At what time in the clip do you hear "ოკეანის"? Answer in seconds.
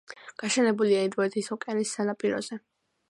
1.57-1.93